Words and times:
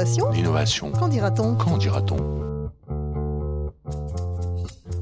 L'innovation 0.00 0.30
L'innovation. 0.30 0.92
Qu'en 0.92 1.08
dira-t-on 1.08 1.56
Qu'en 1.56 1.76
dira-t-on 1.76 2.16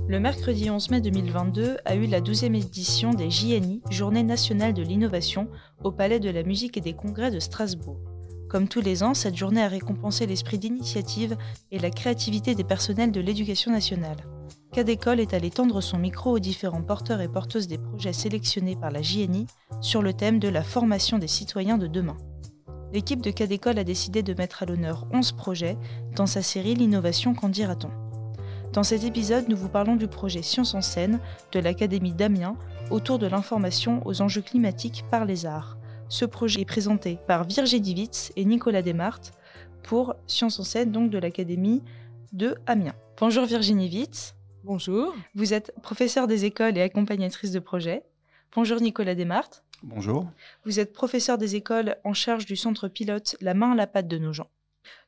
Le 0.09 0.19
mercredi 0.19 0.71
11 0.71 0.91
mai 0.91 1.01
2022 1.01 1.77
a 1.85 1.95
eu 1.95 2.07
la 2.07 2.21
12e 2.21 2.57
édition 2.57 3.11
des 3.11 3.31
JNI, 3.31 3.81
Journée 3.91 4.25
nationale 4.25 4.75
de 4.75 4.83
l'innovation, 4.83 5.47
au 5.85 5.93
Palais 5.93 6.19
de 6.19 6.31
la 6.31 6.43
musique 6.43 6.77
et 6.77 6.81
des 6.81 6.95
congrès 6.95 7.31
de 7.31 7.39
Strasbourg. 7.39 7.97
Comme 8.49 8.67
tous 8.67 8.81
les 8.81 9.05
ans, 9.05 9.15
cette 9.15 9.37
journée 9.37 9.63
a 9.63 9.69
récompensé 9.69 10.27
l'esprit 10.27 10.59
d'initiative 10.59 11.37
et 11.71 11.79
la 11.79 11.91
créativité 11.91 12.57
des 12.57 12.65
personnels 12.65 13.13
de 13.13 13.21
l'éducation 13.21 13.71
nationale. 13.71 14.17
Cadécole 14.73 15.21
est 15.21 15.33
allé 15.33 15.51
tendre 15.51 15.81
son 15.81 15.99
micro 15.99 16.33
aux 16.33 16.41
différents 16.41 16.83
porteurs 16.83 17.21
et 17.21 17.29
porteuses 17.29 17.69
des 17.69 17.79
projets 17.79 18.13
sélectionnés 18.13 18.75
par 18.75 18.91
la 18.91 19.03
JNI 19.03 19.47
sur 19.81 20.03
le 20.03 20.13
thème 20.13 20.41
de 20.41 20.49
la 20.49 20.65
formation 20.65 21.19
des 21.19 21.29
citoyens 21.29 21.79
de 21.79 21.87
demain. 21.87 22.17
L'équipe 22.93 23.21
de 23.21 23.31
Cadécole 23.31 23.79
a 23.79 23.85
décidé 23.85 24.23
de 24.23 24.33
mettre 24.33 24.63
à 24.63 24.67
l'honneur 24.67 25.07
11 25.13 25.33
projets 25.33 25.77
dans 26.17 26.27
sa 26.27 26.41
série 26.41 26.75
L'innovation 26.75 27.35
qu'en 27.35 27.51
dira-t-on? 27.51 27.91
Dans 28.73 28.83
cet 28.83 29.05
épisode, 29.05 29.49
nous 29.49 29.57
vous 29.57 29.69
parlons 29.69 29.97
du 29.97 30.09
projet 30.09 30.41
Science 30.41 30.75
en 30.75 30.81
scène 30.81 31.21
de 31.53 31.61
l'Académie 31.61 32.15
d'Amiens 32.15 32.57
autour 32.91 33.19
de 33.19 33.27
l'information 33.27 34.01
aux 34.07 34.23
enjeux 34.23 34.41
climatiques 34.41 35.05
par 35.11 35.27
les 35.27 35.45
arts. 35.45 35.77
Ce 36.09 36.25
projet 36.25 36.63
est 36.63 36.65
présenté 36.65 37.19
par 37.27 37.45
Virginie 37.45 37.95
Witz 37.95 38.33
et 38.37 38.47
Nicolas 38.47 38.81
Desmartes 38.81 39.33
pour 39.83 40.15
Science 40.27 40.59
en 40.59 40.65
scène 40.65 40.91
donc 40.91 41.11
de 41.11 41.19
l'Académie 41.19 41.83
de 42.33 42.57
Amiens. 42.67 42.95
Bonjour 43.19 43.45
Virginie 43.45 43.91
Witz. 43.91 44.35
Bonjour. 44.65 45.15
Vous 45.35 45.53
êtes 45.53 45.75
professeur 45.83 46.27
des 46.27 46.47
écoles 46.47 46.79
et 46.79 46.83
accompagnatrice 46.83 47.53
de 47.53 47.59
projet. 47.59 48.03
Bonjour 48.55 48.81
Nicolas 48.81 49.15
Desmartes. 49.15 49.63
Bonjour. 49.85 50.29
Vous 50.65 50.81
êtes 50.81 50.93
professeur 50.93 51.39
des 51.39 51.55
écoles 51.55 51.97
en 52.03 52.13
charge 52.13 52.47
du 52.47 52.57
centre 52.57 52.89
pilote 52.89 53.37
La 53.41 53.55
main 53.55 53.73
à 53.73 53.75
la 53.77 53.87
patte 53.87 54.09
de 54.09 54.19
nos 54.19 54.33
gens. 54.33 54.51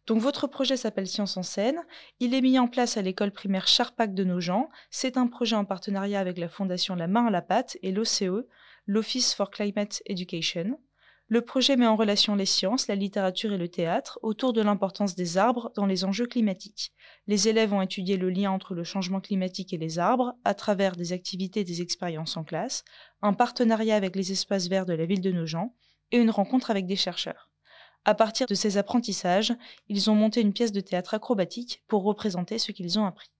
Donc 0.06 0.20
votre 0.20 0.46
projet 0.46 0.76
s'appelle 0.76 1.08
Science 1.08 1.36
en 1.36 1.42
scène. 1.42 1.80
Il 2.20 2.34
est 2.34 2.40
mis 2.40 2.58
en 2.58 2.68
place 2.68 2.96
à 2.96 3.02
l'école 3.02 3.32
primaire 3.32 3.66
Charpac 3.66 4.14
de 4.14 4.22
nos 4.22 4.40
gens. 4.40 4.68
C'est 4.90 5.16
un 5.16 5.26
projet 5.26 5.56
en 5.56 5.64
partenariat 5.64 6.20
avec 6.20 6.38
la 6.38 6.48
fondation 6.48 6.94
La 6.94 7.08
main 7.08 7.26
à 7.26 7.30
la 7.30 7.42
patte 7.42 7.78
et 7.82 7.90
l'OCE, 7.90 8.46
l'Office 8.86 9.34
for 9.34 9.50
Climate 9.50 10.02
Education. 10.06 10.78
Le 11.32 11.42
projet 11.42 11.76
met 11.76 11.86
en 11.86 11.94
relation 11.94 12.34
les 12.34 12.44
sciences, 12.44 12.88
la 12.88 12.96
littérature 12.96 13.52
et 13.52 13.56
le 13.56 13.68
théâtre 13.68 14.18
autour 14.22 14.52
de 14.52 14.62
l'importance 14.62 15.14
des 15.14 15.38
arbres 15.38 15.70
dans 15.76 15.86
les 15.86 16.04
enjeux 16.04 16.26
climatiques. 16.26 16.92
Les 17.28 17.46
élèves 17.46 17.72
ont 17.72 17.82
étudié 17.82 18.16
le 18.16 18.30
lien 18.30 18.50
entre 18.50 18.74
le 18.74 18.82
changement 18.82 19.20
climatique 19.20 19.72
et 19.72 19.78
les 19.78 20.00
arbres 20.00 20.34
à 20.42 20.54
travers 20.54 20.96
des 20.96 21.12
activités 21.12 21.60
et 21.60 21.64
des 21.64 21.82
expériences 21.82 22.36
en 22.36 22.42
classe, 22.42 22.82
un 23.22 23.32
partenariat 23.32 23.94
avec 23.94 24.16
les 24.16 24.32
espaces 24.32 24.66
verts 24.66 24.86
de 24.86 24.92
la 24.92 25.06
ville 25.06 25.20
de 25.20 25.30
Nogent 25.30 25.70
et 26.10 26.18
une 26.18 26.30
rencontre 26.30 26.68
avec 26.68 26.86
des 26.86 26.96
chercheurs. 26.96 27.48
À 28.04 28.16
partir 28.16 28.48
de 28.48 28.54
ces 28.56 28.76
apprentissages, 28.76 29.54
ils 29.86 30.10
ont 30.10 30.16
monté 30.16 30.40
une 30.40 30.52
pièce 30.52 30.72
de 30.72 30.80
théâtre 30.80 31.14
acrobatique 31.14 31.84
pour 31.86 32.02
représenter 32.02 32.58
ce 32.58 32.72
qu'ils 32.72 32.98
ont 32.98 33.04
appris. 33.04 33.30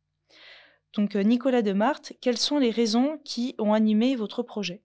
Donc 0.95 1.17
Nicolas 1.17 1.63
Demarthe, 1.63 2.13
quelles 2.21 2.39
sont 2.39 2.61
les 2.61 2.71
raisons 2.71 3.19
qui 3.25 3.57
ont 3.59 3.73
animé 3.73 4.15
votre 4.15 4.45
projet? 4.45 4.85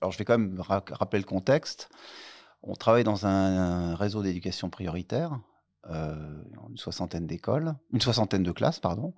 Alors 0.00 0.10
je 0.10 0.18
vais 0.18 0.24
quand 0.24 0.38
même 0.38 0.60
rappeler 0.60 1.20
le 1.20 1.26
contexte. 1.26 1.88
On 2.62 2.74
travaille 2.74 3.04
dans 3.04 3.26
un, 3.26 3.94
réseau 3.94 4.22
d'éducation 4.22 4.70
prioritaire, 4.70 5.40
euh, 5.88 6.42
une 6.68 6.76
soixantaine 6.76 7.26
d'écoles, 7.26 7.74
une 7.92 8.00
soixantaine 8.00 8.42
de 8.42 8.52
classes, 8.52 8.80
pardon, 8.80 9.14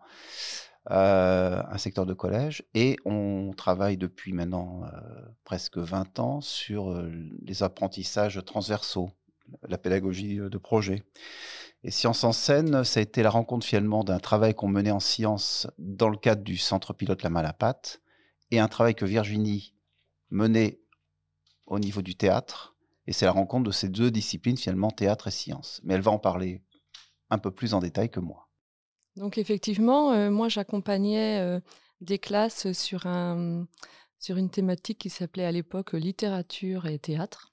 euh, 0.90 1.62
un 1.68 1.78
secteur 1.78 2.06
de 2.06 2.14
collège, 2.14 2.64
et 2.74 2.96
on 3.04 3.52
travaille 3.56 3.96
depuis 3.96 4.32
maintenant 4.32 4.82
euh, 4.84 4.88
presque 5.44 5.78
20 5.78 6.18
ans 6.18 6.40
sur 6.40 7.02
les 7.42 7.62
apprentissages 7.62 8.40
transversaux, 8.44 9.10
la 9.68 9.78
pédagogie 9.78 10.36
de 10.36 10.58
projet. 10.58 11.02
Et 11.84 11.90
Science 11.90 12.22
en 12.22 12.32
scène, 12.32 12.84
ça 12.84 13.00
a 13.00 13.02
été 13.02 13.24
la 13.24 13.30
rencontre 13.30 13.66
finalement 13.66 14.04
d'un 14.04 14.20
travail 14.20 14.54
qu'on 14.54 14.68
menait 14.68 14.92
en 14.92 15.00
sciences 15.00 15.66
dans 15.78 16.08
le 16.08 16.16
cadre 16.16 16.42
du 16.42 16.56
centre 16.56 16.92
pilote 16.92 17.24
La 17.24 17.30
Malapate, 17.30 18.00
et 18.52 18.60
un 18.60 18.68
travail 18.68 18.94
que 18.94 19.04
Virginie 19.04 19.74
menait 20.30 20.78
au 21.66 21.78
niveau 21.78 22.02
du 22.02 22.14
théâtre, 22.14 22.76
et 23.06 23.12
c'est 23.12 23.24
la 23.24 23.32
rencontre 23.32 23.64
de 23.64 23.72
ces 23.72 23.88
deux 23.88 24.10
disciplines, 24.10 24.56
finalement, 24.56 24.90
théâtre 24.90 25.28
et 25.28 25.32
sciences. 25.32 25.80
Mais 25.84 25.94
elle 25.94 26.00
va 26.00 26.10
en 26.10 26.18
parler 26.18 26.62
un 27.30 27.38
peu 27.38 27.50
plus 27.50 27.74
en 27.74 27.80
détail 27.80 28.10
que 28.10 28.20
moi. 28.20 28.48
Donc 29.16 29.38
effectivement, 29.38 30.12
euh, 30.12 30.30
moi 30.30 30.48
j'accompagnais 30.48 31.40
euh, 31.40 31.60
des 32.00 32.18
classes 32.18 32.72
sur, 32.72 33.06
un, 33.06 33.66
sur 34.18 34.36
une 34.36 34.50
thématique 34.50 34.98
qui 34.98 35.10
s'appelait 35.10 35.44
à 35.44 35.52
l'époque 35.52 35.92
littérature 35.92 36.86
et 36.86 36.98
théâtre. 36.98 37.52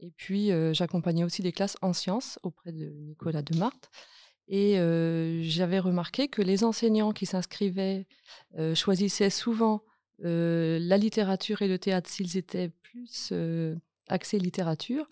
Et 0.00 0.10
puis 0.10 0.50
euh, 0.50 0.72
j'accompagnais 0.72 1.24
aussi 1.24 1.42
des 1.42 1.52
classes 1.52 1.76
en 1.80 1.92
sciences 1.92 2.38
auprès 2.42 2.72
de 2.72 2.86
Nicolas 2.86 3.42
Demarthe. 3.42 3.90
Et 4.48 4.76
j'avais 5.42 5.80
remarqué 5.80 6.28
que 6.28 6.40
les 6.40 6.62
enseignants 6.62 7.10
qui 7.10 7.26
s'inscrivaient 7.26 8.06
choisissaient 8.74 9.28
souvent 9.28 9.82
la 10.20 10.96
littérature 10.98 11.62
et 11.62 11.68
le 11.68 11.80
théâtre 11.80 12.08
s'ils 12.08 12.36
étaient 12.36 12.68
plus 12.68 13.32
accès 14.08 14.38
littérature. 14.38 15.06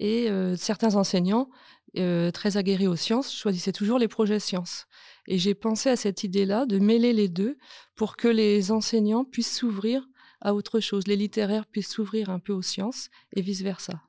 Et 0.00 0.30
euh, 0.30 0.56
certains 0.56 0.94
enseignants, 0.94 1.48
euh, 1.96 2.30
très 2.30 2.56
aguerris 2.56 2.86
aux 2.86 2.96
sciences, 2.96 3.34
choisissaient 3.34 3.72
toujours 3.72 3.98
les 3.98 4.08
projets 4.08 4.40
sciences. 4.40 4.86
Et 5.26 5.38
j'ai 5.38 5.54
pensé 5.54 5.90
à 5.90 5.96
cette 5.96 6.22
idée-là 6.24 6.66
de 6.66 6.78
mêler 6.78 7.12
les 7.12 7.28
deux 7.28 7.58
pour 7.96 8.16
que 8.16 8.28
les 8.28 8.70
enseignants 8.70 9.24
puissent 9.24 9.56
s'ouvrir 9.56 10.06
à 10.40 10.54
autre 10.54 10.80
chose, 10.80 11.06
les 11.06 11.16
littéraires 11.16 11.66
puissent 11.66 11.90
s'ouvrir 11.90 12.30
un 12.30 12.38
peu 12.38 12.52
aux 12.52 12.62
sciences 12.62 13.10
et 13.34 13.42
vice-versa. 13.42 14.00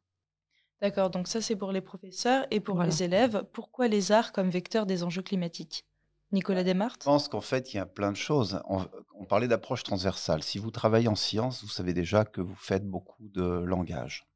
D'accord, 0.81 1.09
donc 1.09 1.27
ça 1.27 1.41
c'est 1.41 1.55
pour 1.55 1.71
les 1.71 1.81
professeurs 1.81 2.45
et 2.51 2.59
pour 2.59 2.81
les 2.83 3.03
élèves. 3.03 3.43
Pourquoi 3.51 3.87
les 3.87 4.11
arts 4.11 4.31
comme 4.31 4.49
vecteur 4.49 4.85
des 4.85 5.03
enjeux 5.03 5.21
climatiques? 5.21 5.85
Nicolas 6.31 6.63
Desmartes? 6.63 7.01
Je 7.01 7.05
pense 7.05 7.27
qu'en 7.27 7.41
fait, 7.41 7.73
il 7.73 7.77
y 7.77 7.79
a 7.79 7.85
plein 7.85 8.11
de 8.11 8.17
choses. 8.17 8.61
On, 8.65 8.85
on 9.15 9.25
parlait 9.25 9.47
d'approche 9.47 9.83
transversale. 9.83 10.43
Si 10.43 10.59
vous 10.59 10.71
travaillez 10.71 11.07
en 11.07 11.15
sciences, 11.15 11.63
vous 11.63 11.69
savez 11.69 11.93
déjà 11.93 12.25
que 12.25 12.41
vous 12.41 12.55
faites 12.55 12.87
beaucoup 12.87 13.27
de 13.29 13.43
langage 13.43 14.29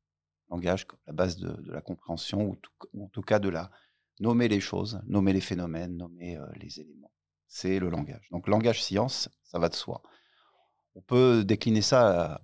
langage, 0.54 0.86
la 1.08 1.14
base 1.14 1.38
de, 1.38 1.56
la 1.72 1.82
compréhension, 1.82 2.56
ou, 2.94 3.04
en 3.04 3.08
tout 3.08 3.22
cas 3.22 3.40
de 3.40 3.50
la 3.50 3.72
nommer 4.20 4.48
les 4.48 4.60
choses, 4.60 5.02
nommer 5.08 5.34
les 5.34 5.42
phénomènes, 5.42 5.98
nommer 5.98 6.38
euh, 6.38 6.46
les 6.56 6.80
éléments. 6.80 7.12
C'est 7.48 7.80
le 7.80 7.90
langage. 7.90 8.28
Donc 8.32 8.48
langage 8.48 8.84
science, 8.84 9.30
ça 9.44 9.60
va 9.60 9.70
de 9.70 9.76
soi. 9.76 10.02
On 10.96 11.02
peut 11.02 11.44
décliner 11.44 11.82
ça 11.82 12.42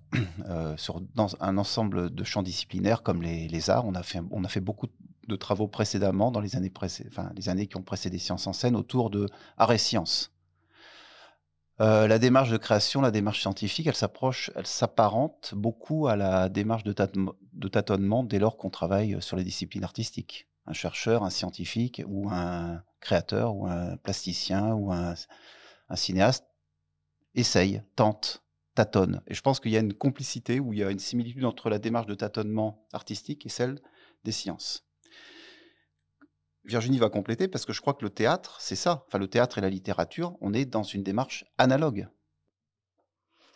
euh, 0.48 0.76
sur 0.76 1.00
dans 1.00 1.40
un 1.40 1.56
ensemble 1.56 2.10
de 2.10 2.24
champs 2.24 2.42
disciplinaires 2.42 3.02
comme 3.02 3.22
les, 3.22 3.70
arts. 3.70 3.86
On 3.86 3.94
a, 3.94 4.02
fait, 4.02 4.20
on 4.30 4.42
a 4.44 4.48
fait 4.48 4.60
beaucoup 4.60 4.88
de 5.30 5.36
travaux 5.36 5.68
précédemment 5.68 6.30
dans 6.30 6.40
les 6.40 6.56
années, 6.56 6.72
enfin, 7.08 7.30
les 7.36 7.48
années 7.48 7.66
qui 7.66 7.76
ont 7.76 7.82
précédé 7.82 8.18
Sciences 8.18 8.46
en 8.46 8.52
scène 8.52 8.76
autour 8.76 9.10
de 9.10 9.26
arts 9.56 9.72
et 9.72 9.78
sciences. 9.78 10.32
Euh, 11.80 12.06
la 12.06 12.18
démarche 12.18 12.50
de 12.50 12.58
création, 12.58 13.00
la 13.00 13.10
démarche 13.10 13.40
scientifique, 13.40 13.86
elle 13.86 13.94
s'approche, 13.94 14.50
elle 14.54 14.66
s'apparente 14.66 15.54
beaucoup 15.56 16.08
à 16.08 16.16
la 16.16 16.50
démarche 16.50 16.84
de, 16.84 16.92
tâtonnement 16.92 18.22
dès 18.22 18.38
lors 18.38 18.58
qu'on 18.58 18.68
travaille 18.68 19.16
sur 19.22 19.36
les 19.36 19.44
disciplines 19.44 19.84
artistiques. 19.84 20.46
Un 20.66 20.74
chercheur, 20.74 21.22
un 21.22 21.30
scientifique 21.30 22.02
ou 22.06 22.28
un 22.30 22.82
créateur 23.00 23.54
ou 23.54 23.66
un 23.66 23.96
plasticien 23.96 24.74
ou 24.74 24.92
un, 24.92 25.14
cinéaste 25.94 26.44
essaye, 27.34 27.82
tente, 27.96 28.42
tâtonne. 28.74 29.22
Et 29.26 29.34
je 29.34 29.40
pense 29.40 29.58
qu'il 29.58 29.72
y 29.72 29.76
a 29.78 29.80
une 29.80 29.94
complicité 29.94 30.60
ou 30.60 30.74
il 30.74 30.80
y 30.80 30.84
a 30.84 30.90
une 30.90 30.98
similitude 30.98 31.46
entre 31.46 31.70
la 31.70 31.78
démarche 31.78 32.06
de 32.06 32.14
tâtonnement 32.14 32.86
artistique 32.92 33.46
et 33.46 33.48
celle 33.48 33.80
des 34.24 34.32
sciences. 34.32 34.84
Virginie 36.64 36.98
va 36.98 37.08
compléter 37.08 37.48
parce 37.48 37.64
que 37.64 37.72
je 37.72 37.80
crois 37.80 37.94
que 37.94 38.04
le 38.04 38.10
théâtre, 38.10 38.58
c'est 38.60 38.76
ça. 38.76 39.04
Enfin, 39.06 39.18
le 39.18 39.28
théâtre 39.28 39.58
et 39.58 39.60
la 39.60 39.70
littérature, 39.70 40.36
on 40.40 40.52
est 40.52 40.66
dans 40.66 40.82
une 40.82 41.02
démarche 41.02 41.44
analogue. 41.58 42.08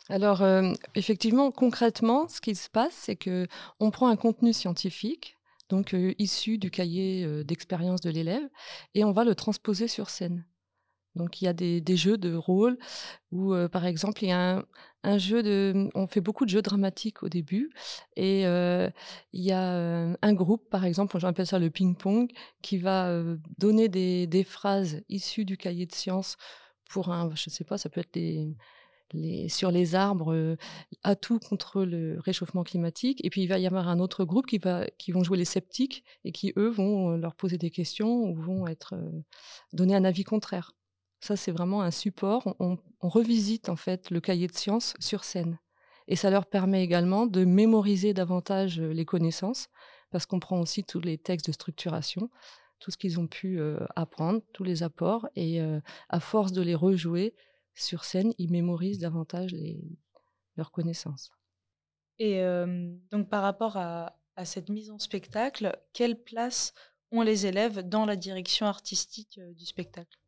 Alors, 0.08 0.42
euh, 0.42 0.72
effectivement, 0.94 1.50
concrètement, 1.50 2.28
ce 2.28 2.40
qui 2.40 2.54
se 2.54 2.68
passe, 2.68 2.94
c'est 2.94 3.16
que 3.16 3.46
on 3.80 3.90
prend 3.90 4.08
un 4.08 4.16
contenu 4.16 4.52
scientifique, 4.52 5.38
donc 5.70 5.94
euh, 5.94 6.14
issu 6.18 6.58
du 6.58 6.70
cahier 6.70 7.24
euh, 7.24 7.42
d'expérience 7.42 8.02
de 8.02 8.10
l'élève, 8.10 8.46
et 8.94 9.04
on 9.04 9.12
va 9.12 9.24
le 9.24 9.34
transposer 9.34 9.88
sur 9.88 10.10
scène. 10.10 10.44
Donc 11.16 11.40
il 11.40 11.44
y 11.44 11.48
a 11.48 11.52
des, 11.52 11.96
jeux 11.96 12.18
de 12.18 12.34
rôle 12.34 12.78
où, 13.30 13.54
par 13.70 13.86
exemple, 13.86 14.24
a 14.26 14.64
un, 15.04 15.18
jeu 15.18 15.42
de... 15.42 15.88
On 15.94 16.06
fait 16.06 16.20
beaucoup 16.20 16.44
de 16.44 16.50
jeux 16.50 16.62
dramatiques 16.62 17.22
au 17.22 17.28
début. 17.28 17.70
Et 18.16 18.42
il 18.42 18.92
y 19.44 19.52
a 19.52 20.16
un 20.20 20.32
groupe, 20.32 20.68
par 20.70 20.84
exemple, 20.84 21.18
j'appelle 21.18 21.46
ça 21.46 21.58
le 21.58 21.70
ping-pong, 21.70 22.30
qui 22.62 22.78
va 22.78 23.22
donner 23.58 23.88
des, 23.88 24.44
phrases 24.44 25.02
issues 25.08 25.44
du 25.44 25.56
cahier 25.56 25.86
de 25.86 25.94
sciences 25.94 26.36
pour 26.88 27.10
un... 27.10 27.30
Je 27.34 27.44
ne 27.48 27.52
sais 27.52 27.64
pas, 27.64 27.78
ça 27.78 27.88
peut 27.88 28.00
être 28.00 28.16
les, 28.16 29.48
sur 29.48 29.70
les 29.70 29.94
arbres, 29.94 30.56
à 31.02 31.14
tout 31.16 31.38
contre 31.38 31.84
le 31.84 32.18
réchauffement 32.20 32.64
climatique. 32.64 33.24
Et 33.24 33.30
puis 33.30 33.42
il 33.42 33.46
va 33.46 33.58
y 33.58 33.66
avoir 33.66 33.88
un 33.88 34.00
autre 34.00 34.24
groupe 34.24 34.46
qui, 34.46 34.58
va, 34.58 34.86
vont 35.08 35.24
jouer 35.24 35.38
les 35.38 35.44
sceptiques 35.44 36.04
et 36.24 36.32
qui, 36.32 36.52
eux, 36.56 36.68
vont 36.68 37.16
leur 37.16 37.34
poser 37.34 37.58
des 37.58 37.70
questions 37.70 38.24
ou 38.24 38.34
vont 38.34 38.66
être, 38.66 38.94
donner 39.72 39.94
un 39.94 40.04
avis 40.04 40.24
contraire. 40.24 40.72
Ça, 41.24 41.36
c'est 41.36 41.52
vraiment 41.52 41.80
un 41.80 41.90
support. 41.90 42.54
On, 42.60 42.76
revisite 43.00 43.70
en 43.70 43.76
fait 43.76 44.10
le 44.10 44.20
cahier 44.20 44.46
de 44.46 44.54
sciences 44.54 44.92
sur 44.98 45.24
scène. 45.24 45.58
Et 46.06 46.16
ça 46.16 46.28
leur 46.28 46.44
permet 46.44 46.84
également 46.84 47.24
de 47.24 47.46
mémoriser 47.46 48.12
davantage 48.12 48.78
euh, 48.78 48.92
les 48.92 49.06
connaissances, 49.06 49.68
parce 50.10 50.26
qu'on 50.26 50.38
prend 50.38 50.60
aussi 50.60 50.84
tous 50.84 51.00
les 51.00 51.16
textes 51.16 51.46
de 51.46 51.52
structuration, 51.52 52.28
tout 52.78 52.90
ce 52.90 52.98
qu'ils 52.98 53.18
ont 53.20 53.26
pu 53.26 53.58
apprendre, 53.96 54.42
tous 54.52 54.64
les 54.64 54.82
apports, 54.82 55.26
et 55.34 55.62
à 56.10 56.20
force 56.20 56.52
de 56.52 56.60
les 56.60 56.74
rejouer 56.74 57.34
sur 57.74 58.04
scène, 58.04 58.34
ils 58.36 58.50
mémorisent 58.50 58.98
davantage 58.98 59.56
leurs 60.58 60.70
connaissances. 60.70 61.30
Et 62.18 62.42
donc 63.10 63.30
par 63.30 63.42
rapport 63.42 63.78
à, 63.78 64.14
cette 64.44 64.68
mise 64.68 64.90
en 64.90 64.98
spectacle, 64.98 65.74
quelle 65.94 66.22
place 66.22 66.74
ont 67.10 67.22
les 67.22 67.46
élèves 67.46 67.88
dans 67.88 68.04
la 68.04 68.16
direction 68.16 68.66
artistique 68.66 69.40
du 69.56 69.64
spectacle? 69.64 70.18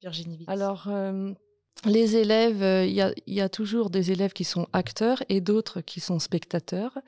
Virginie. 0.00 0.44
Alors, 0.46 0.88
les 1.84 2.16
élèves, 2.16 2.62
il 2.88 2.94
y, 3.34 3.40
a 3.40 3.48
toujours 3.48 3.90
des 3.90 4.12
élèves 4.12 4.32
qui 4.32 4.44
sont 4.44 4.66
acteurs 4.72 5.22
et 5.28 5.40
d'autres 5.40 5.80
qui 5.80 6.00
sont 6.00 6.18
spectateurs. 6.18 6.98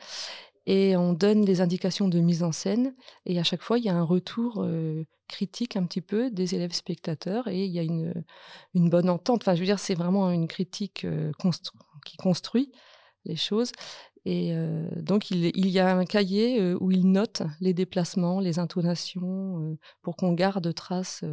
Et 0.66 0.96
on 0.96 1.12
donne 1.12 1.44
des 1.44 1.60
indications 1.60 2.08
de 2.08 2.20
mise 2.20 2.42
en 2.42 2.52
scène. 2.52 2.94
Et 3.26 3.38
à 3.38 3.44
chaque 3.44 3.62
fois, 3.62 3.78
il 3.78 3.84
y 3.84 3.88
a 3.88 3.94
un 3.94 4.02
retour 4.02 4.66
critique 5.28 5.76
un 5.76 5.84
petit 5.84 6.00
peu 6.00 6.30
des 6.30 6.54
élèves 6.54 6.72
spectateurs. 6.72 7.48
Et 7.48 7.64
il 7.64 7.72
y 7.72 7.78
a 7.78 7.82
une, 7.82 8.14
bonne 8.74 9.10
entente. 9.10 9.42
Enfin, 9.42 9.54
je 9.54 9.60
veux 9.60 9.66
dire, 9.66 9.78
c'est 9.78 9.94
vraiment 9.94 10.30
une 10.30 10.48
critique 10.48 11.06
qui 12.06 12.16
construit 12.16 12.72
les 13.24 13.36
choses. 13.36 13.72
Et 14.24 14.54
donc, 14.96 15.30
il, 15.30 15.50
il, 15.54 15.68
y 15.68 15.80
a 15.80 15.94
un 15.94 16.04
cahier 16.04 16.74
où 16.74 16.90
il 16.90 17.10
note 17.10 17.42
les 17.60 17.74
déplacements, 17.74 18.40
les 18.40 18.58
intonations, 18.58 19.76
pour 20.02 20.16
qu'on 20.16 20.32
garde 20.32 20.72
trace 20.72 21.24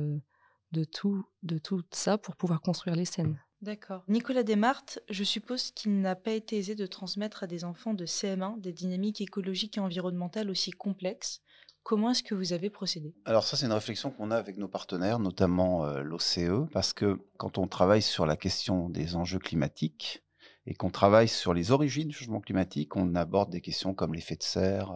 de 0.72 0.84
tout, 0.84 1.26
de 1.44 1.58
tout 1.58 1.84
ça 1.92 2.18
pour 2.18 2.36
pouvoir 2.36 2.62
construire 2.62 2.96
les 2.96 3.06
scènes. 3.06 3.40
D'accord. 3.62 4.04
Nicolas 4.08 4.44
Desmartes, 4.44 5.00
je 5.10 5.24
suppose 5.24 5.72
qu'il 5.72 6.00
n'a 6.00 6.16
pas 6.16 6.32
été 6.32 6.58
aisé 6.58 6.76
de 6.76 6.86
transmettre 6.86 7.44
à 7.44 7.48
des 7.48 7.66
enfants 7.66 7.94
de 7.94 8.06
CM1 8.06 8.62
des 8.62 8.72
dynamiques 8.72 9.20
écologiques 9.20 9.78
et 9.78 9.82
environnementales 9.82 10.50
aussi 10.50 10.72
complexes. 10.72 11.42
Comment 11.84 12.12
est-ce 12.12 12.24
que 12.24 12.36
vous 12.36 12.54
avez 12.54 12.70
procédé? 12.70 13.16
Alors 13.26 13.44
ça, 13.44 13.58
c'est 13.58 13.66
une 13.66 13.74
réflexion 13.74 14.12
qu'on 14.12 14.32
a 14.32 14.38
avec 14.38 14.58
nos 14.58 14.68
partenaires, 14.68 15.20
notamment 15.20 15.86
l'OCE, 16.02 16.70
parce 16.72 16.94
que 16.94 17.20
quand 17.38 17.58
on 17.58 17.68
travaille 17.68 18.02
sur 18.02 18.26
la 18.26 18.38
question 18.38 18.90
des 18.90 19.16
enjeux 19.16 19.40
climatiques 19.40 20.24
et 20.66 20.76
qu'on 20.76 20.92
travaille 20.92 21.28
sur 21.28 21.54
les 21.54 21.72
origines 21.72 22.10
du 22.10 22.16
changement 22.16 22.42
climatique, 22.42 22.96
on 22.96 23.16
aborde 23.16 23.50
des 23.50 23.62
questions 23.62 23.94
comme 23.94 24.14
l'effet 24.14 24.36
de 24.36 24.44
serre, 24.44 24.94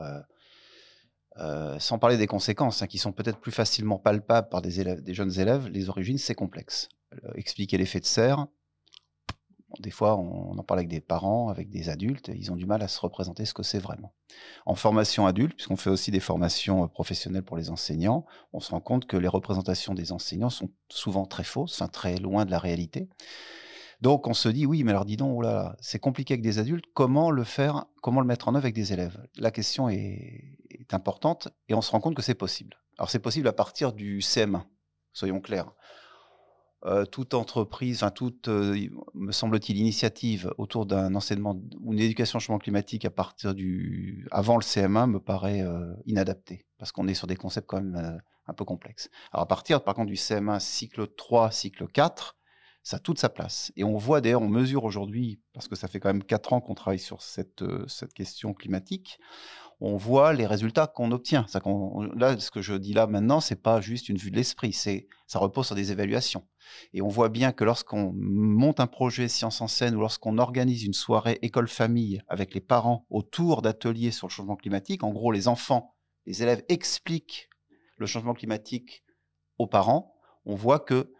euh, 1.37 1.79
sans 1.79 1.99
parler 1.99 2.17
des 2.17 2.27
conséquences, 2.27 2.81
hein, 2.81 2.87
qui 2.87 2.97
sont 2.97 3.11
peut-être 3.11 3.39
plus 3.39 3.51
facilement 3.51 3.97
palpables 3.97 4.49
par 4.49 4.61
des, 4.61 4.79
élèves, 4.79 5.01
des 5.01 5.13
jeunes 5.13 5.39
élèves, 5.39 5.67
les 5.67 5.89
origines, 5.89 6.17
c'est 6.17 6.35
complexe. 6.35 6.89
Euh, 7.13 7.31
expliquer 7.35 7.77
l'effet 7.77 7.99
de 7.99 8.05
serre, 8.05 8.47
des 9.79 9.89
fois, 9.89 10.17
on, 10.17 10.57
en 10.57 10.63
parle 10.63 10.79
avec 10.79 10.89
des 10.89 11.01
parents, 11.01 11.49
avec 11.49 11.69
des 11.69 11.89
adultes, 11.89 12.29
ils 12.35 12.51
ont 12.51 12.55
du 12.55 12.65
mal 12.65 12.83
à 12.83 12.87
se 12.87 12.99
représenter 12.99 13.45
ce 13.45 13.53
que 13.53 13.63
c'est 13.63 13.79
vraiment. 13.79 14.13
En 14.65 14.75
formation 14.75 15.25
adulte, 15.25 15.55
puisqu'on 15.55 15.77
fait 15.77 15.89
aussi 15.89 16.11
des 16.11 16.19
formations 16.19 16.83
euh, 16.83 16.87
professionnelles 16.87 17.43
pour 17.43 17.57
les 17.57 17.71
enseignants, 17.71 18.25
on 18.51 18.59
se 18.59 18.71
rend 18.71 18.81
compte 18.81 19.05
que 19.05 19.17
les 19.17 19.27
représentations 19.27 19.93
des 19.93 20.11
enseignants 20.11 20.51
sont 20.51 20.69
souvent 20.89 21.25
très 21.25 21.43
fausses, 21.43 21.81
très 21.91 22.17
loin 22.17 22.45
de 22.45 22.51
la 22.51 22.59
réalité. 22.59 23.09
Donc 24.01 24.27
on 24.27 24.33
se 24.33 24.49
dit 24.49 24.65
oui, 24.65 24.83
mais 24.83 24.91
alors 24.91 25.05
dis 25.05 25.17
donc, 25.17 25.37
oh 25.37 25.41
là, 25.41 25.75
c'est 25.79 25.99
compliqué 25.99 26.33
avec 26.33 26.43
des 26.43 26.59
adultes. 26.59 26.85
Comment 26.93 27.31
le 27.31 27.43
faire 27.43 27.85
Comment 28.01 28.21
le 28.21 28.27
mettre 28.27 28.49
en 28.49 28.55
œuvre 28.55 28.65
avec 28.65 28.75
des 28.75 28.91
élèves? 28.91 29.17
La 29.37 29.49
question 29.49 29.87
est, 29.89 30.52
importante 30.93 31.49
et 31.69 31.73
on 31.73 31.81
se 31.81 31.91
rend 31.91 31.99
compte 31.99 32.15
que 32.15 32.21
c'est 32.21 32.35
possible. 32.35 32.77
Alors 32.97 33.09
c'est 33.09 33.19
possible 33.19 33.47
à 33.47 33.53
partir 33.53 33.93
du 33.93 34.19
CM1, 34.19 34.63
soyons 35.13 35.41
clairs. 35.41 35.73
Euh, 36.85 37.05
toute 37.05 37.33
entreprise, 37.33 38.03
enfin 38.03 38.11
toute, 38.11 38.49
euh, 38.49 38.89
me 39.13 39.31
semble-t-il, 39.31 39.77
initiative 39.77 40.53
autour 40.57 40.85
d'un 40.85 41.15
enseignement 41.15 41.57
ou 41.79 41.93
une 41.93 41.99
éducation 41.99 42.37
au 42.37 42.39
changement 42.41 42.59
climatique 42.59 43.05
à 43.05 43.09
partir 43.09 43.55
du 43.55 44.27
avant 44.31 44.57
le 44.57 44.63
CM1 44.63 45.09
me 45.09 45.19
paraît 45.19 45.61
euh, 45.61 45.93
inadaptée 46.05 46.65
parce 46.77 46.91
qu'on 46.91 47.07
est 47.07 47.13
sur 47.13 47.25
des 47.25 47.37
concepts 47.37 47.67
quand 47.67 47.81
même 47.81 48.19
un 48.47 48.53
peu 48.53 48.65
complexes. 48.65 49.09
Alors 49.31 49.43
à 49.43 49.47
partir 49.47 49.81
par 49.81 49.93
contre 49.93 50.07
du 50.07 50.15
CM1 50.15 50.59
cycle 50.59 51.07
3, 51.07 51.51
cycle 51.51 51.87
4, 51.87 52.35
ça 52.83 52.97
a 52.97 52.99
toute 52.99 53.17
sa 53.17 53.29
place. 53.29 53.71
Et 53.77 53.85
on 53.85 53.95
voit 53.95 54.19
d'ailleurs, 54.19 54.41
on 54.41 54.49
mesure 54.49 54.83
aujourd'hui, 54.83 55.39
parce 55.53 55.69
que 55.69 55.75
ça 55.77 55.87
fait 55.87 56.01
quand 56.01 56.09
même 56.09 56.23
quatre 56.23 56.51
ans 56.51 56.59
qu'on 56.59 56.75
travaille 56.75 56.99
sur 56.99 57.21
cette, 57.21 57.63
cette 57.87 58.13
question 58.13 58.53
climatique, 58.53 59.19
on 59.85 59.97
voit 59.97 60.31
les 60.31 60.45
résultats 60.45 60.87
qu'on 60.87 61.11
obtient. 61.11 61.45
Là, 62.15 62.39
ce 62.39 62.51
que 62.51 62.61
je 62.61 62.73
dis 62.73 62.93
là 62.93 63.05
maintenant, 63.05 63.41
c'est 63.41 63.61
pas 63.61 63.81
juste 63.81 64.07
une 64.07 64.15
vue 64.15 64.31
de 64.31 64.37
l'esprit, 64.37 64.71
c'est 64.71 65.07
ça 65.27 65.39
repose 65.39 65.65
sur 65.65 65.75
des 65.75 65.91
évaluations. 65.91 66.47
Et 66.93 67.01
on 67.01 67.09
voit 67.09 67.27
bien 67.27 67.51
que 67.51 67.65
lorsqu'on 67.65 68.13
monte 68.15 68.79
un 68.79 68.87
projet 68.87 69.27
science 69.27 69.59
en 69.59 69.67
scène 69.67 69.95
ou 69.95 69.99
lorsqu'on 69.99 70.37
organise 70.37 70.85
une 70.85 70.93
soirée 70.93 71.37
école-famille 71.41 72.21
avec 72.29 72.53
les 72.53 72.61
parents 72.61 73.05
autour 73.09 73.61
d'ateliers 73.61 74.11
sur 74.11 74.27
le 74.27 74.31
changement 74.31 74.55
climatique, 74.55 75.03
en 75.03 75.11
gros, 75.11 75.33
les 75.33 75.49
enfants, 75.49 75.93
les 76.25 76.41
élèves 76.41 76.63
expliquent 76.69 77.49
le 77.97 78.05
changement 78.05 78.33
climatique 78.33 79.03
aux 79.57 79.67
parents, 79.67 80.15
on 80.45 80.55
voit 80.55 80.79
que 80.79 81.11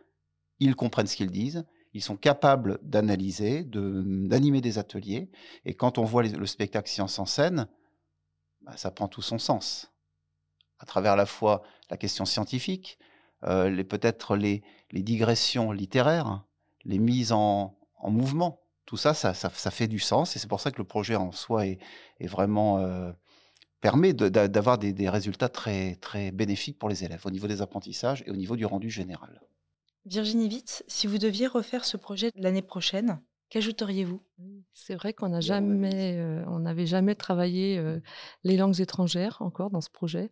ils 0.60 0.76
comprennent 0.76 1.08
ce 1.08 1.18
qu'ils 1.18 1.32
disent, 1.32 1.66
ils 1.92 2.02
sont 2.02 2.16
capables 2.16 2.80
d'analyser, 2.82 3.66
d'animer 3.66 4.62
des 4.62 4.78
ateliers, 4.78 5.30
et 5.66 5.74
quand 5.74 5.98
on 5.98 6.06
voit 6.06 6.24
le 6.24 6.46
spectacle 6.46 6.90
science 6.90 7.20
en 7.20 7.26
scène, 7.26 7.68
bah, 8.64 8.78
ça 8.78 8.92
prend 8.92 9.08
tout 9.08 9.22
son 9.22 9.40
sens. 9.40 9.92
À 10.80 10.86
travers 10.86 11.16
la 11.16 11.26
fois 11.26 11.64
la 11.90 11.98
question 11.98 12.26
scientifique, 12.26 12.98
euh, 13.44 13.84
peut-être 13.84 14.36
les, 14.36 14.64
digressions 14.92 15.72
littéraires, 15.72 16.44
les 16.86 17.00
mises 17.00 17.32
en, 17.32 17.76
mouvement, 18.04 18.62
tout 18.86 18.98
ça 18.98 19.14
ça, 19.14 19.34
fait 19.34 19.88
du 19.88 20.00
sens, 20.00 20.36
et 20.36 20.40
c'est 20.40 20.48
pour 20.48 20.60
ça 20.60 20.72
que 20.72 20.78
le 20.78 20.84
projet 20.84 21.16
en 21.16 21.32
soi 21.32 21.66
est, 21.68 21.80
vraiment 22.22 22.80
euh, 22.80 23.12
permet 23.82 24.14
d'avoir 24.14 24.78
des, 24.78 24.94
des, 24.94 25.10
résultats 25.10 25.50
très, 25.50 25.96
très 25.96 26.32
bénéfiques 26.32 26.78
pour 26.78 26.90
les 26.90 27.04
élèves 27.04 27.26
au 27.26 27.32
niveau 27.32 27.48
des 27.48 27.62
apprentissages 27.62 28.24
et 28.26 28.32
au 28.32 28.36
niveau 28.36 28.56
du 28.56 28.66
rendu 28.66 28.90
général. 28.90 29.42
Virginie 30.06 30.48
Witt, 30.48 30.84
si 30.88 31.08
vous 31.08 31.18
deviez 31.18 31.48
refaire 31.48 31.86
ce 31.86 31.96
projet 31.96 32.32
l'année 32.36 32.62
prochaine, 32.62 33.22
qu'ajouteriez-vous? 33.54 34.20
C'est 34.74 34.96
vrai 34.96 35.14
qu'on 35.14 35.30
n'a 35.30 35.40
jamais, 35.40 36.18
euh, 36.18 36.44
on 36.48 36.60
n'avait 36.60 36.88
jamais 36.88 37.14
travaillé 37.14 37.78
euh, 37.78 38.00
les 38.44 38.58
langues 38.58 38.82
étrangères 38.82 39.38
encore 39.42 39.70
dans 39.70 39.80
ce 39.80 39.92
projet. 39.92 40.32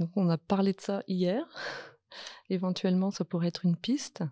Donc 0.00 0.10
on 0.16 0.28
a 0.28 0.36
parlé 0.36 0.72
de 0.72 0.80
ça 0.80 1.04
hier. 1.06 1.46
Éventuellement, 2.50 3.12
ça 3.12 3.24
pourrait 3.24 3.46
être 3.48 3.64
une 3.64 3.76
piste. 3.76 4.24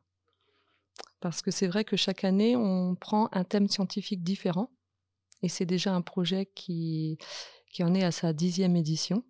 Parce 1.20 1.40
que 1.40 1.52
c'est 1.52 1.68
vrai 1.68 1.84
que 1.84 1.96
chaque 1.96 2.24
année, 2.24 2.56
on 2.56 2.96
prend 2.96 3.28
un 3.30 3.44
thème 3.44 3.68
scientifique 3.68 4.24
différent. 4.24 4.70
Et 5.42 5.48
c'est 5.48 5.66
déjà 5.66 5.94
un 5.94 6.02
projet 6.02 6.46
qui, 6.46 7.18
qui 7.70 7.84
en 7.84 7.94
est 7.94 8.02
à 8.02 8.10
sa 8.10 8.32
dixième 8.32 8.74
édition. 8.74 9.22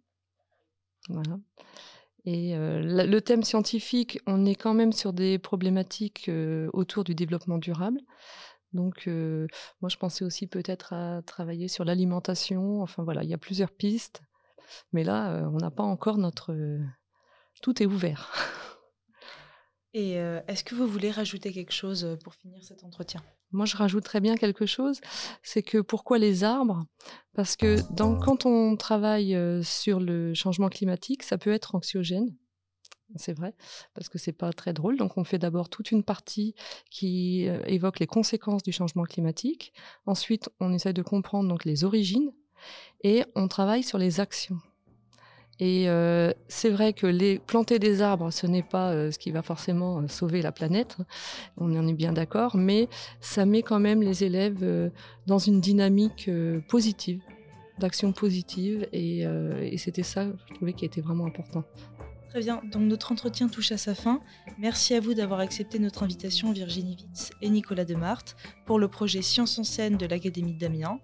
Voilà. 1.10 1.38
Et 2.24 2.54
le 2.56 3.18
thème 3.20 3.42
scientifique, 3.42 4.18
on 4.26 4.46
est 4.46 4.54
quand 4.54 4.72
même 4.72 4.92
sur 4.92 5.12
des 5.12 5.38
problématiques 5.38 6.30
autour 6.72 7.04
du 7.04 7.14
développement 7.14 7.58
durable. 7.58 8.00
Donc, 8.74 9.06
moi, 9.06 9.88
je 9.88 9.96
pensais 9.96 10.24
aussi 10.24 10.46
peut-être 10.46 10.92
à 10.92 11.22
travailler 11.22 11.68
sur 11.68 11.84
l'alimentation. 11.84 12.82
Enfin, 12.82 13.02
voilà, 13.02 13.22
il 13.22 13.30
y 13.30 13.34
a 13.34 13.38
plusieurs 13.38 13.70
pistes. 13.70 14.20
Mais 14.92 15.04
là, 15.04 15.48
on 15.52 15.56
n'a 15.56 15.70
pas 15.70 15.82
encore 15.82 16.18
notre... 16.18 16.54
Tout 17.62 17.82
est 17.82 17.86
ouvert. 17.86 18.32
Et 19.92 20.14
est-ce 20.48 20.64
que 20.64 20.74
vous 20.74 20.88
voulez 20.88 21.12
rajouter 21.12 21.52
quelque 21.52 21.72
chose 21.72 22.18
pour 22.24 22.34
finir 22.34 22.64
cet 22.64 22.82
entretien? 22.82 23.22
Moi, 23.52 23.64
je 23.64 23.76
rajouterais 23.76 24.20
bien 24.20 24.36
quelque 24.36 24.66
chose, 24.66 25.00
c'est 25.44 25.62
que 25.62 25.78
pourquoi 25.78 26.18
les 26.18 26.42
arbres? 26.42 26.84
Parce 27.34 27.54
que 27.54 27.76
quand 28.24 28.44
on 28.44 28.76
travaille 28.76 29.38
sur 29.62 30.00
le 30.00 30.34
changement 30.34 30.68
climatique, 30.68 31.22
ça 31.22 31.38
peut 31.38 31.52
être 31.52 31.76
anxiogène. 31.76 32.36
C'est 33.16 33.36
vrai, 33.36 33.54
parce 33.94 34.08
que 34.08 34.18
c'est 34.18 34.32
pas 34.32 34.52
très 34.52 34.72
drôle. 34.72 34.96
Donc, 34.96 35.16
on 35.16 35.24
fait 35.24 35.38
d'abord 35.38 35.68
toute 35.68 35.90
une 35.90 36.02
partie 36.02 36.54
qui 36.90 37.46
évoque 37.66 38.00
les 38.00 38.06
conséquences 38.06 38.62
du 38.62 38.72
changement 38.72 39.04
climatique. 39.04 39.72
Ensuite, 40.06 40.48
on 40.60 40.72
essaie 40.72 40.92
de 40.92 41.02
comprendre 41.02 41.48
donc 41.48 41.64
les 41.64 41.84
origines 41.84 42.32
et 43.02 43.24
on 43.34 43.48
travaille 43.48 43.82
sur 43.82 43.98
les 43.98 44.20
actions. 44.20 44.58
Et 45.60 45.88
euh, 45.88 46.32
c'est 46.48 46.70
vrai 46.70 46.92
que 46.92 47.06
les, 47.06 47.38
planter 47.38 47.78
des 47.78 48.02
arbres, 48.02 48.30
ce 48.32 48.46
n'est 48.46 48.62
pas 48.62 48.90
euh, 48.90 49.10
ce 49.12 49.18
qui 49.18 49.30
va 49.30 49.42
forcément 49.42 50.00
euh, 50.00 50.08
sauver 50.08 50.42
la 50.42 50.50
planète, 50.50 50.96
on 51.56 51.76
en 51.76 51.86
est 51.86 51.94
bien 51.94 52.12
d'accord, 52.12 52.56
mais 52.56 52.88
ça 53.20 53.46
met 53.46 53.62
quand 53.62 53.78
même 53.78 54.02
les 54.02 54.24
élèves 54.24 54.90
dans 55.26 55.38
une 55.38 55.60
dynamique 55.60 56.28
positive, 56.68 57.20
d'action 57.78 58.12
positive, 58.12 58.88
et, 58.92 59.20
et 59.20 59.78
c'était 59.78 60.02
ça, 60.02 60.26
je 60.48 60.54
trouvais, 60.54 60.72
qui 60.72 60.84
était 60.84 61.00
vraiment 61.00 61.26
important. 61.26 61.64
Très 62.34 62.42
bien, 62.42 62.60
donc 62.64 62.82
notre 62.82 63.12
entretien 63.12 63.46
touche 63.46 63.70
à 63.70 63.78
sa 63.78 63.94
fin. 63.94 64.20
Merci 64.58 64.94
à 64.94 64.98
vous 64.98 65.14
d'avoir 65.14 65.38
accepté 65.38 65.78
notre 65.78 66.02
invitation, 66.02 66.50
Virginie 66.50 66.96
Witz 67.00 67.30
et 67.40 67.48
Nicolas 67.48 67.84
Demarthe, 67.84 68.34
pour 68.66 68.80
le 68.80 68.88
projet 68.88 69.22
Science 69.22 69.56
en 69.60 69.62
scène 69.62 69.96
de 69.96 70.04
l'Académie 70.04 70.58
d'Amiens. 70.58 70.98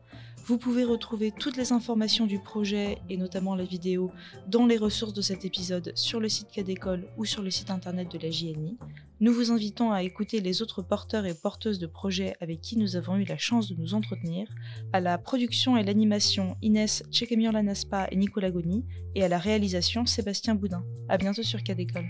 Vous 0.47 0.59
pouvez 0.59 0.85
retrouver 0.85 1.33
toutes 1.33 1.57
les 1.57 1.73
informations 1.73 2.27
du 2.27 2.39
projet 2.39 2.99
et 3.09 3.17
notamment 3.17 3.55
la 3.55 3.65
vidéo 3.65 4.11
dans 4.49 4.67
les 4.67 4.79
ressources 4.79 5.15
de 5.15 5.23
cet 5.23 5.45
épisode 5.45 5.93
sur 5.95 6.21
le 6.21 6.29
site 6.29 6.51
Cadécole 6.51 7.07
ou 7.17 7.25
sur 7.25 7.43
le 7.43 7.51
site 7.51 7.71
internet 7.71 8.11
de 8.11 8.19
la 8.19 8.31
JNI. 8.31 8.77
Nous 9.21 9.35
vous 9.35 9.53
invitons 9.53 9.93
à 9.93 10.03
écouter 10.03 10.41
les 10.41 10.63
autres 10.63 10.81
porteurs 10.81 11.27
et 11.27 11.35
porteuses 11.35 11.79
de 11.79 11.87
projets 11.87 12.35
avec 12.41 12.63
qui 12.63 12.79
nous 12.79 12.97
avons 12.97 13.17
eu 13.17 13.25
la 13.25 13.37
chance 13.37 13.69
de 13.69 13.81
nous 13.81 13.93
entretenir, 13.95 14.49
à 14.95 15.01
la 15.01 15.19
production 15.19 15.77
et 15.77 15.83
l'animation 15.83 16.57
Inès 16.63 17.05
Tchekemir 17.11 17.53
Lanaspa 17.53 18.09
et 18.11 18.17
Nicolas 18.17 18.51
Goni, 18.51 18.85
et 19.15 19.23
à 19.23 19.29
la 19.29 19.39
réalisation 19.39 20.07
Sébastien 20.07 20.55
Boudin. 20.55 20.85
A 21.11 21.19
bientôt 21.19 21.43
sur 21.43 21.63
Cadécole. 21.63 22.07